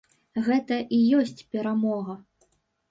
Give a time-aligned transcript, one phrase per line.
[0.47, 2.21] Гэта і ёсць перамога.